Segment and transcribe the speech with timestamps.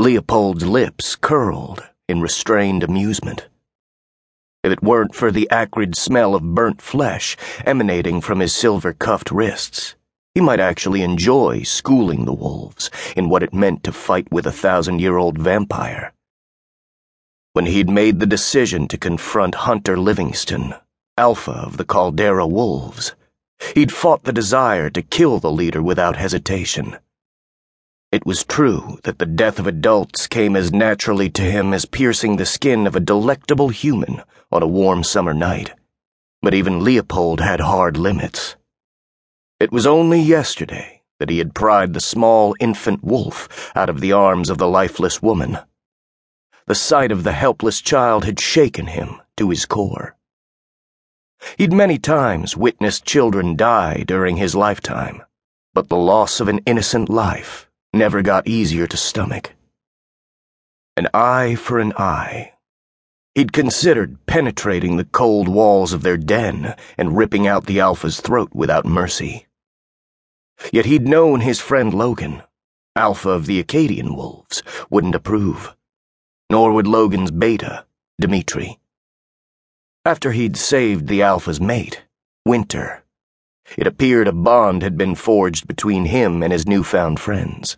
[0.00, 3.48] Leopold's lips curled in restrained amusement.
[4.62, 7.36] If it weren't for the acrid smell of burnt flesh
[7.66, 9.96] emanating from his silver cuffed wrists,
[10.36, 14.52] he might actually enjoy schooling the wolves in what it meant to fight with a
[14.52, 16.12] thousand year old vampire.
[17.54, 20.74] When he'd made the decision to confront Hunter Livingston,
[21.16, 23.16] alpha of the Caldera Wolves,
[23.74, 26.98] he'd fought the desire to kill the leader without hesitation.
[28.10, 32.36] It was true that the death of adults came as naturally to him as piercing
[32.36, 35.74] the skin of a delectable human on a warm summer night.
[36.40, 38.56] But even Leopold had hard limits.
[39.60, 44.12] It was only yesterday that he had pried the small infant wolf out of the
[44.12, 45.58] arms of the lifeless woman.
[46.66, 50.16] The sight of the helpless child had shaken him to his core.
[51.58, 55.22] He'd many times witnessed children die during his lifetime,
[55.74, 59.54] but the loss of an innocent life never got easier to stomach.
[60.96, 62.52] An eye for an eye.
[63.34, 68.50] He'd considered penetrating the cold walls of their den and ripping out the Alpha's throat
[68.52, 69.46] without mercy.
[70.72, 72.42] Yet he'd known his friend Logan,
[72.96, 75.76] Alpha of the Acadian Wolves, wouldn't approve.
[76.50, 77.86] Nor would Logan's beta,
[78.20, 78.80] Dimitri.
[80.04, 82.02] After he'd saved the Alpha's mate,
[82.44, 83.04] Winter,
[83.76, 87.76] it appeared a bond had been forged between him and his newfound friends.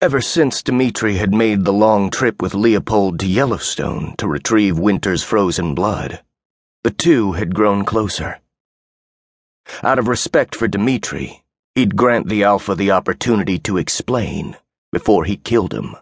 [0.00, 5.24] Ever since Dmitri had made the long trip with Leopold to Yellowstone to retrieve Winter's
[5.24, 6.22] frozen blood,
[6.84, 8.38] the two had grown closer.
[9.82, 11.42] Out of respect for Dmitri,
[11.74, 14.56] he'd grant the Alpha the opportunity to explain
[14.92, 15.96] before he killed him.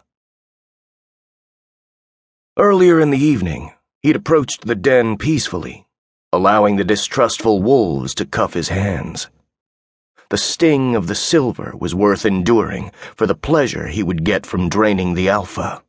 [2.55, 5.86] Earlier in the evening, he'd approached the den peacefully
[6.33, 9.29] allowing the distrustful wolves to cuff his hands.
[10.29, 14.67] The sting of the silver was worth enduring for the pleasure he would get from
[14.67, 15.81] draining the alpha.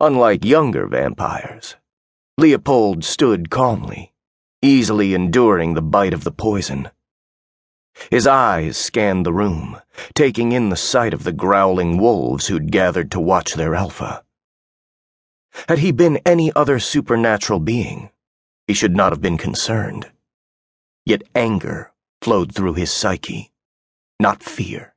[0.00, 1.76] Unlike younger vampires,
[2.38, 4.14] Leopold stood calmly,
[4.62, 6.88] easily enduring the bite of the poison.
[8.10, 9.78] His eyes scanned the room,
[10.14, 14.24] taking in the sight of the growling wolves who'd gathered to watch their alpha.
[15.68, 18.08] Had he been any other supernatural being,
[18.66, 20.10] he should not have been concerned.
[21.04, 23.52] Yet anger flowed through his psyche,
[24.20, 24.94] not fear.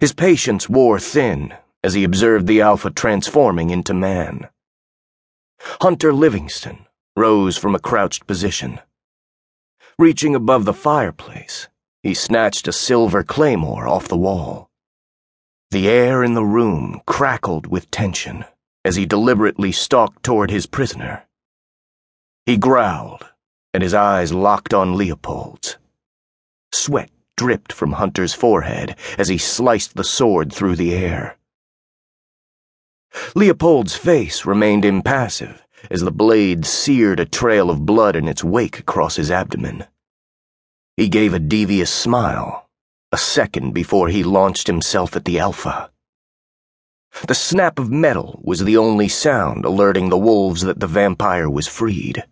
[0.00, 4.48] His patience wore thin as he observed the Alpha transforming into man.
[5.80, 6.86] Hunter Livingston
[7.16, 8.80] rose from a crouched position.
[9.98, 11.68] Reaching above the fireplace,
[12.02, 14.70] he snatched a silver claymore off the wall.
[15.70, 18.44] The air in the room crackled with tension
[18.84, 21.24] as he deliberately stalked toward his prisoner.
[22.44, 23.24] He growled,
[23.72, 25.78] and his eyes locked on Leopold's.
[26.72, 31.38] Sweat dripped from Hunter's forehead as he sliced the sword through the air.
[33.36, 38.78] Leopold's face remained impassive as the blade seared a trail of blood in its wake
[38.78, 39.84] across his abdomen.
[40.96, 42.68] He gave a devious smile,
[43.12, 45.90] a second before he launched himself at the Alpha.
[47.28, 51.68] The snap of metal was the only sound alerting the wolves that the vampire was
[51.68, 52.24] freed.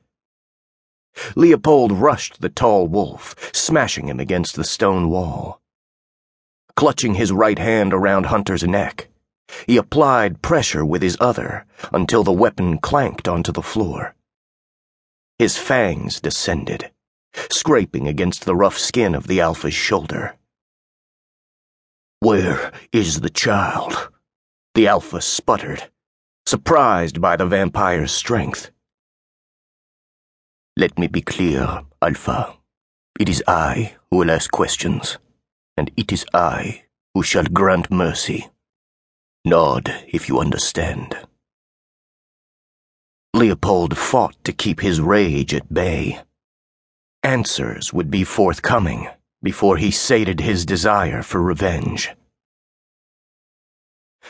[1.34, 5.60] Leopold rushed the tall wolf, smashing him against the stone wall.
[6.76, 9.08] Clutching his right hand around Hunter's neck,
[9.66, 14.14] he applied pressure with his other until the weapon clanked onto the floor.
[15.38, 16.90] His fangs descended,
[17.50, 20.36] scraping against the rough skin of the Alpha's shoulder.
[22.20, 24.10] Where is the child?
[24.74, 25.90] The Alpha sputtered,
[26.46, 28.70] surprised by the vampire's strength.
[30.80, 32.56] Let me be clear, Alpha.
[33.18, 35.18] It is I who will ask questions,
[35.76, 38.48] and it is I who shall grant mercy.
[39.44, 41.18] Nod if you understand.
[43.34, 46.20] Leopold fought to keep his rage at bay.
[47.22, 49.06] Answers would be forthcoming
[49.42, 52.08] before he sated his desire for revenge.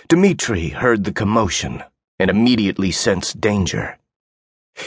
[0.09, 1.85] Dmitri heard the commotion
[2.19, 4.00] and immediately sensed danger.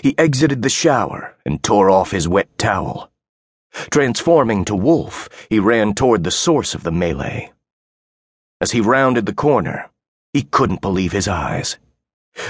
[0.02, 3.12] He exited the shower and tore off his wet towel.
[3.92, 7.52] Transforming to wolf, he ran toward the source of the melee.
[8.62, 9.90] As he rounded the corner,
[10.32, 11.78] he couldn't believe his eyes.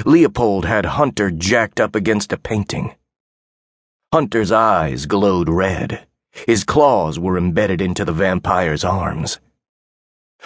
[0.05, 2.95] Leopold had Hunter jacked up against a painting.
[4.13, 6.05] Hunter's eyes glowed red.
[6.31, 9.39] His claws were embedded into the vampire's arms.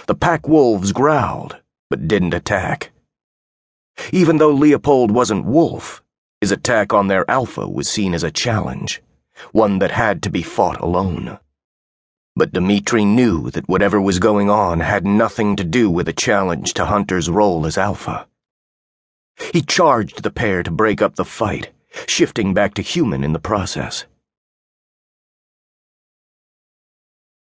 [0.05, 1.57] The pack wolves growled,
[1.89, 2.91] but didn't attack.
[4.11, 6.03] Even though Leopold wasn't wolf,
[6.41, 9.01] his attack on their alpha was seen as a challenge,
[9.51, 11.39] one that had to be fought alone.
[12.35, 16.73] But Dimitri knew that whatever was going on had nothing to do with a challenge
[16.75, 18.27] to Hunter's role as Alpha.
[19.53, 21.71] He charged the pair to break up the fight,
[22.07, 24.05] shifting back to human in the process.